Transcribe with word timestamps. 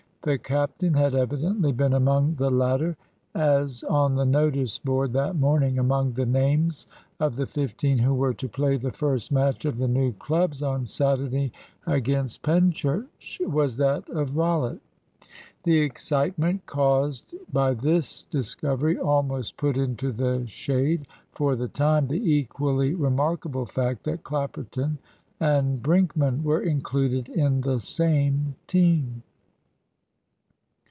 The 0.23 0.37
captain 0.37 0.93
had 0.93 1.15
evidently 1.15 1.71
been 1.71 1.93
among 1.93 2.35
the 2.35 2.51
latter; 2.51 2.95
as, 3.33 3.83
on 3.85 4.13
the 4.13 4.23
notice 4.23 4.77
board 4.77 5.13
that 5.13 5.35
morning, 5.35 5.79
among 5.79 6.11
the 6.13 6.27
names 6.27 6.85
of 7.19 7.35
the 7.35 7.47
fifteen 7.47 7.97
who 7.97 8.13
were 8.13 8.35
to 8.35 8.47
play 8.47 8.77
the 8.77 8.91
first 8.91 9.31
match 9.31 9.63
for 9.63 9.71
the 9.71 9.87
new 9.87 10.13
clubs 10.13 10.61
on 10.61 10.85
Saturday 10.85 11.51
against 11.87 12.43
Penchurch, 12.43 13.41
was 13.47 13.77
that 13.77 14.07
of 14.11 14.37
Rollitt. 14.37 14.79
The 15.63 15.79
excitement 15.79 16.67
caused 16.67 17.33
by 17.51 17.73
this 17.73 18.21
discovery 18.29 18.99
almost 18.99 19.57
put 19.57 19.75
into 19.75 20.11
the 20.11 20.45
shade 20.45 21.07
for 21.31 21.55
the 21.55 21.67
time 21.67 22.05
the 22.07 22.31
equally 22.31 22.93
remarkable 22.93 23.65
fact 23.65 24.03
that 24.03 24.21
Clapperton 24.23 24.99
and 25.39 25.81
Brinkman 25.81 26.43
were 26.43 26.61
included 26.61 27.27
in 27.29 27.61
the 27.61 27.79
same 27.79 28.53
team. 28.67 29.23